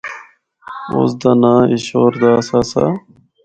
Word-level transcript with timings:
اُس 0.97 1.11
دا 1.21 1.31
ںاں 1.41 1.61
ایشور 1.71 2.11
داس 2.21 2.47
آسا۔ 2.59 2.85